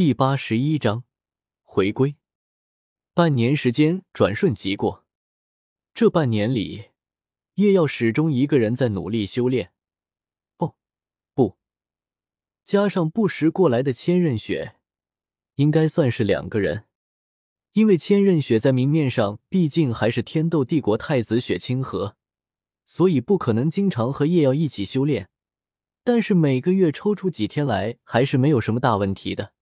[0.00, 1.02] 第八十一章
[1.64, 2.14] 回归。
[3.14, 5.04] 半年时间转瞬即过，
[5.92, 6.90] 这半年里，
[7.54, 9.72] 叶耀始终一个人在努力修炼。
[10.58, 10.76] 哦，
[11.34, 11.58] 不，
[12.64, 14.76] 加上不时过来的千仞雪，
[15.56, 16.84] 应该算是两个人。
[17.72, 22.14] 因为千仞雪在明面上毕竟还是天斗帝国太子雪清河，
[22.86, 25.28] 所以不可能经常和叶耀一起修炼。
[26.04, 29.54] 但是每个月抽出几天来，还是没有什么大问题的。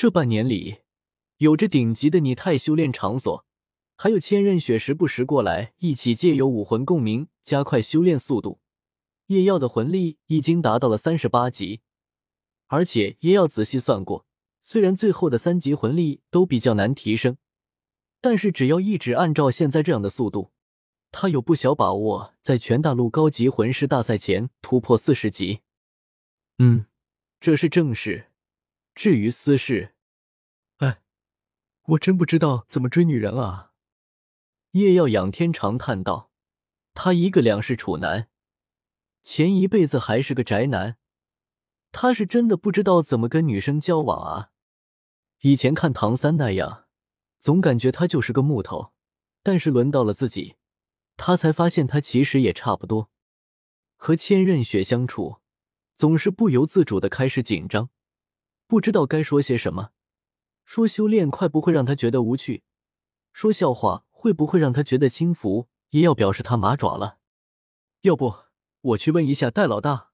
[0.00, 0.78] 这半年里，
[1.36, 3.44] 有着顶级的拟态修炼场所，
[3.96, 8.62] 还有千仞雪时不时过来一起借由武魂共鸣加快修炼速度。
[9.26, 11.82] 叶耀的魂力已经达到了三十八级，
[12.68, 14.24] 而且叶耀仔细算过，
[14.62, 17.36] 虽然最后的三级魂力都比较难提升，
[18.22, 20.52] 但是只要一直按照现在这样的速度。
[21.12, 25.60] 他有不小把握在全大陆高级魂师大赛前突破四十级。
[26.58, 26.86] 嗯，
[27.38, 28.29] 这是正事。
[29.00, 29.94] 至于私事，
[30.76, 31.00] 哎，
[31.84, 33.72] 我真不知道怎么追女人啊。
[34.72, 36.30] 叶耀仰天长叹道
[36.92, 38.28] ：“他一个两世处男，
[39.22, 40.98] 前一辈子还是个宅男，
[41.90, 44.50] 他是真的不知道怎么跟女生交往啊。
[45.40, 46.84] 以前看唐三那样，
[47.38, 48.92] 总感觉他就是个木头，
[49.42, 50.56] 但是轮到了自己。”
[51.16, 53.10] 他才发现，他其实也差不多。
[53.96, 55.38] 和千仞雪相处，
[55.94, 57.88] 总是不由自主的开始紧张，
[58.70, 59.90] 不知道该说些什么。
[60.64, 62.62] 说修炼快不会让他觉得无趣，
[63.32, 67.18] 说笑话会不会让他觉得轻浮，也要表示他麻爪了。
[68.02, 68.32] 要不
[68.80, 70.12] 我去问一下戴老大？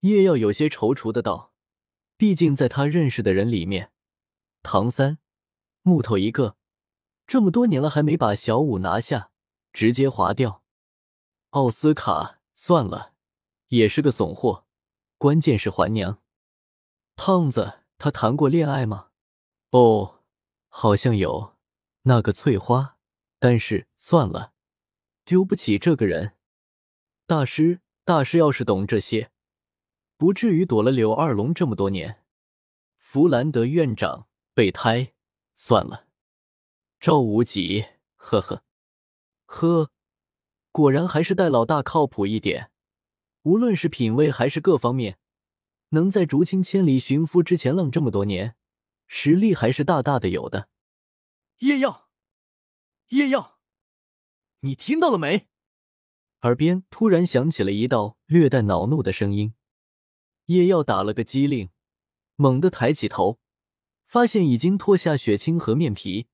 [0.00, 1.54] 叶耀有些踌躇的道。
[2.18, 3.90] 毕竟在他认识的人里面，
[4.62, 5.16] 唐三
[5.80, 6.58] 木头一个，
[7.26, 9.30] 这么多年了还没把小五拿下。
[9.72, 10.62] 直接划掉，
[11.50, 13.14] 奥斯卡算了，
[13.68, 14.66] 也是个怂货。
[15.16, 16.20] 关键是还娘。
[17.16, 19.08] 胖子，他谈过恋爱吗？
[19.70, 20.20] 哦，
[20.68, 21.54] 好像有
[22.02, 22.96] 那个翠花，
[23.38, 24.52] 但是算了，
[25.24, 26.36] 丢不起这个人。
[27.26, 29.30] 大师，大师要是懂这些，
[30.16, 32.22] 不至于躲了柳二龙这么多年。
[32.98, 35.12] 弗兰德院长备胎，
[35.54, 36.06] 算了。
[36.98, 38.64] 赵无极，呵呵。
[39.46, 39.90] 呵，
[40.72, 42.70] 果然还是戴老大靠谱一点。
[43.42, 45.18] 无论是品味还是各方面，
[45.94, 48.56] 能在竹青千里寻夫之前愣这么多年，
[49.06, 50.68] 实力还是大大的有的。
[51.60, 52.10] 叶耀，
[53.08, 53.58] 叶耀，
[54.60, 55.48] 你听到了没？
[56.42, 59.54] 耳边突然响起了一道略带恼怒的声音。
[60.46, 61.70] 叶耀打了个激灵，
[62.36, 63.38] 猛地抬起头，
[64.06, 66.26] 发现已经脱下血清和面皮。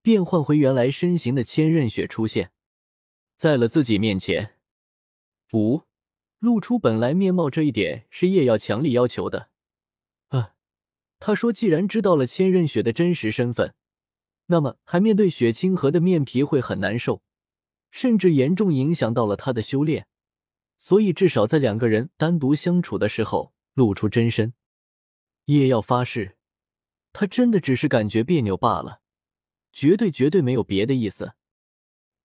[0.00, 2.52] 变换回原来身形的千仞雪出现
[3.36, 4.58] 在了自己面前，
[5.52, 5.82] 五
[6.44, 9.48] 露出本来面貌这一点是叶耀强力要求的。
[10.28, 10.54] 啊，
[11.18, 13.74] 他说既然知道了千仞雪的真实身份，
[14.46, 17.22] 那么还面对雪清河的面皮会很难受，
[17.90, 20.06] 甚至严重影响到了他的修炼，
[20.76, 24.52] 所以至少在两个人单独相处的时候露出真身。
[25.46, 26.36] 叶耀发誓，
[27.14, 29.00] 他真的只是感觉别扭罢了。
[29.72, 31.32] 绝对绝对没有别的意思。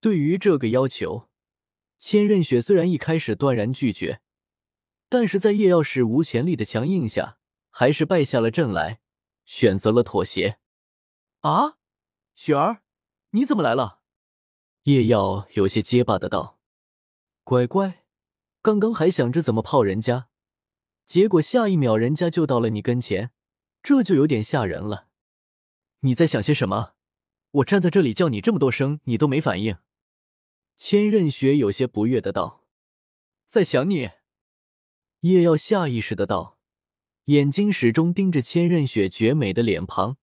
[0.00, 1.28] 对于这个要求，
[1.98, 4.20] 千仞雪虽然一开始断然拒绝，
[5.08, 7.38] 但是在叶耀史无前例的强硬下，
[7.70, 9.00] 还是败下了阵来，
[9.44, 10.58] 选择了妥协。
[11.40, 11.78] 啊，
[12.34, 12.82] 雪儿，
[13.30, 14.00] 你怎么来了？
[14.84, 16.58] 叶耀有些结巴的道
[17.42, 18.04] ：“乖乖，
[18.60, 20.28] 刚刚还想着怎么泡人家，
[21.06, 23.30] 结果下一秒人家就到了你跟前，
[23.82, 25.08] 这就有点吓人了。
[26.00, 26.92] 你在想些什么？”
[27.54, 29.76] 我站在这里叫你这么多声，你都没反应。
[30.76, 32.64] 千仞雪有些不悦的道
[33.46, 34.10] ：“在想你。”
[35.20, 36.58] 叶耀下意识的道，
[37.26, 40.16] 眼睛始终盯着千仞雪绝美的脸庞。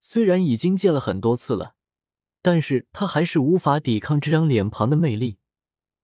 [0.00, 1.76] 虽然已经见了很多次了，
[2.42, 5.38] 但是他还是无法抵抗这张脸庞的魅力。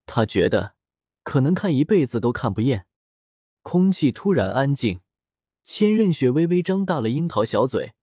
[0.07, 0.75] 他觉得
[1.23, 2.87] 可能看一辈子都看不厌。
[3.63, 5.01] 空气突然安静，
[5.63, 7.95] 千仞雪微微张大了樱桃小嘴，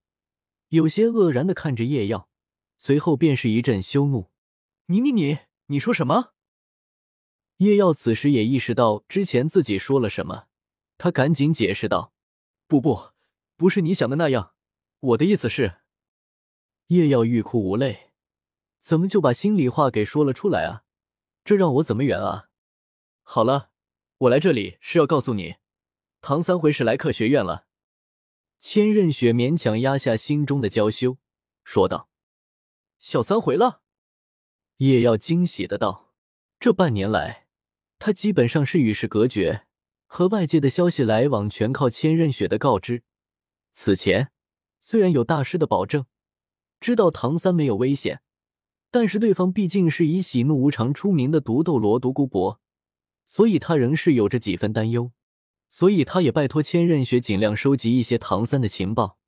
[0.69, 2.29] 有些愕然的看着叶耀。
[2.77, 4.31] 随后便是一阵羞怒
[4.88, 5.38] ，“你你你，
[5.71, 6.33] 你说什么？”
[7.57, 10.47] 叶耀此时也意识到之前自己说了什么，
[10.97, 12.13] 他赶紧解释道
[12.68, 13.12] ：“不不，
[13.56, 14.53] 不是你想的那样，
[15.00, 15.79] 我的意思是……”
[16.88, 18.12] 叶耀欲哭无泪，
[18.79, 20.83] 怎么就把心里话给说了出来啊？
[21.44, 22.50] 这让我怎么圆啊？
[23.24, 23.71] 好了，
[24.17, 25.56] 我来这里是要告诉你，
[26.19, 27.67] 唐三回史莱克学院了。
[28.59, 31.17] 千仞雪勉强压下心中的娇羞，
[31.63, 32.09] 说道。
[33.00, 33.81] 小三回了，
[34.81, 36.12] 叶耀惊喜的道
[36.60, 37.45] ：“这半年来，
[38.00, 39.68] 他基本上是与世隔绝，
[40.07, 43.04] 和外界的消息来往全靠千仞雪的告知。
[43.72, 44.31] 此前
[44.80, 46.07] 虽然有大师的保证，
[46.80, 48.22] 知道唐三没有危险，
[48.89, 52.60] 但是对方毕竟是以喜怒无常出名的独斗罗独孤博，
[53.27, 55.12] 所以他仍是有着几分担忧。
[55.69, 59.19] 所以他也拜托千仞雪尽量收集一些唐三的情报。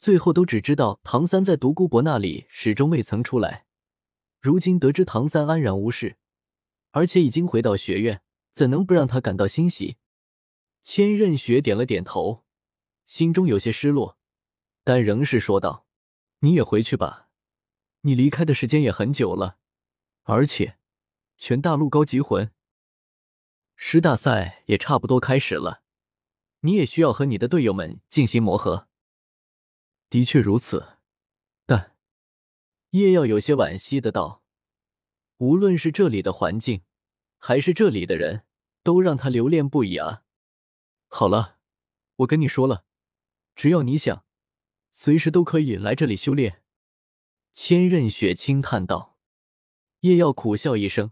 [0.00, 3.66] 最后都只知道唐三在独孤博那里始终未曾出来。
[4.44, 6.18] 如今得知唐三安然无事，
[6.90, 8.20] 而且已经回到学院，
[8.52, 9.96] 怎能不让他感到欣喜？
[10.82, 12.44] 千仞雪点了点头。
[13.06, 14.18] 心中有些失落，
[14.82, 15.86] 但仍是说道
[16.40, 17.30] ：“你也回去吧，
[18.02, 19.56] 你离开的时间也很久了，
[20.24, 20.76] 而且
[21.38, 22.52] 全大陆高级魂
[23.76, 25.80] 师大赛也差不多开始了，
[26.60, 28.88] 你也需要和你的队友们进行磨合。”
[30.10, 30.93] 的确如此，
[32.94, 34.44] 叶耀有些惋惜的道
[35.38, 36.82] ：“无论是这里的环境，
[37.38, 38.44] 还是这里的人，
[38.84, 40.22] 都让他留恋不已啊。”
[41.10, 41.58] 好了，
[42.18, 42.84] 我跟你说了。
[43.56, 44.24] 只要你想，
[44.92, 46.62] 随时都可以来这里修炼。”
[47.52, 49.18] 千仞雪轻叹道。
[50.00, 51.10] 叶耀苦笑一声：“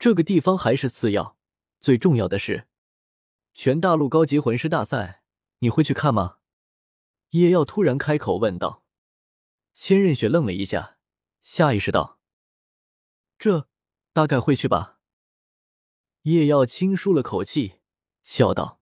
[0.00, 1.38] 这个地方还是次要，
[1.78, 2.66] 最重要的是
[3.54, 5.22] 全大陆高级魂师大赛，
[5.60, 6.38] 你会去看吗？”
[7.30, 8.82] 叶耀突然开口问道。
[9.72, 10.95] 千仞雪愣了一下，
[11.48, 12.18] 下意识道
[13.38, 13.68] ：“这
[14.12, 14.98] 大概会去吧。”
[16.22, 17.74] 叶耀轻舒了口气，
[18.24, 18.80] 笑道：“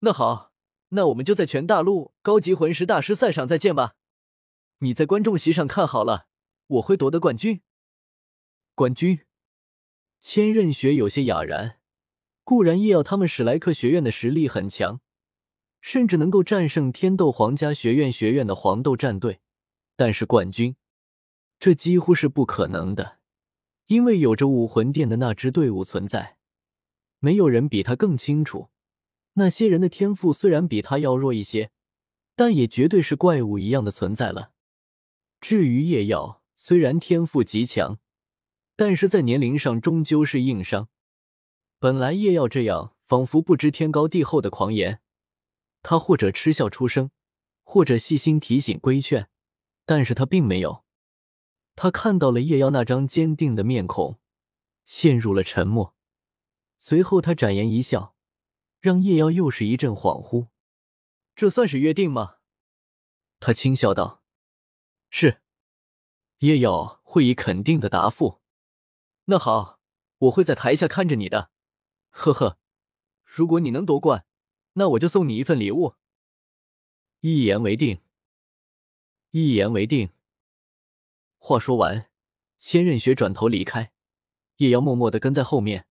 [0.00, 0.54] 那好。”
[0.92, 3.96] 那我们就在全大陆高级魂师大师赛上再见吧！
[4.78, 6.28] 你在观众席上看好了，
[6.66, 7.60] 我会夺得冠军。
[8.74, 9.26] 冠军？
[10.18, 11.78] 千仞雪有些哑然。
[12.42, 15.02] 固然叶耀他们史莱克学院的实力很强，
[15.82, 19.42] 甚至能够战胜天斗皇家学院学院的黄豆战队，
[19.94, 20.74] 但是冠军，
[21.58, 23.18] 这几乎是不可能的，
[23.86, 26.36] 因为有着武魂殿的那支队伍存在，
[27.18, 28.70] 没有人比他更清楚。
[29.34, 31.70] 那些人的天赋虽然比他要弱一些，
[32.36, 34.52] 但也绝对是怪物一样的存在了。
[35.40, 37.98] 至于叶耀，虽然天赋极强，
[38.76, 40.88] 但是在年龄上终究是硬伤。
[41.80, 45.00] 本来叶耀这样仿佛不知天高地厚的狂言，
[45.82, 47.10] 他或者嗤笑出声，
[47.62, 49.28] 或者细心提醒规劝，
[49.86, 50.84] 但是他并没有。
[51.80, 54.18] 他看到了叶妖那张坚定的面孔，
[54.84, 55.94] 陷入了沉默。
[56.76, 58.16] 随后他展颜一笑。
[58.80, 60.48] 让叶瑶又是一阵恍惚，
[61.36, 62.36] 这算是约定吗？
[63.38, 64.24] 他轻笑道
[65.10, 65.40] ：“是。”
[66.38, 68.40] 叶瑶会以肯定的答复
[69.26, 69.80] ：“那好，
[70.18, 71.50] 我会在台下看着你的。”
[72.10, 72.58] 呵呵，
[73.24, 74.26] 如果你能夺冠，
[74.72, 75.94] 那我就送你一份礼物。
[77.20, 78.00] 一言为定。
[79.30, 80.10] 一言为定。
[81.38, 82.08] 话说完，
[82.58, 83.92] 千仞雪转头离开，
[84.56, 85.86] 叶瑶默默的跟在后面。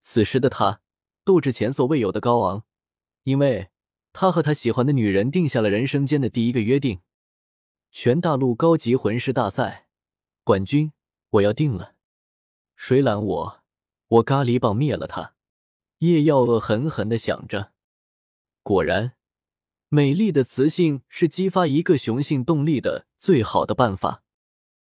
[0.00, 0.80] 此时的他。
[1.24, 2.64] 斗志前所未有的高昂，
[3.22, 3.70] 因为
[4.12, 7.00] 他和他喜欢的女人定下了人生间的第一个约定。
[7.92, 9.86] 全大陆高级魂师大赛
[10.42, 10.92] 冠军，
[11.30, 11.94] 我要定了。
[12.74, 13.62] 谁拦我，
[14.08, 15.36] 我咖喱棒灭了他！
[15.98, 17.70] 叶耀恶狠狠的想着。
[18.64, 19.12] 果然，
[19.88, 24.24] 美丽的雌性是激发一个雄性动力的最好的办法。